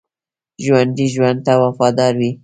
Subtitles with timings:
[0.63, 2.31] ژوندي ژوند ته وفادار وي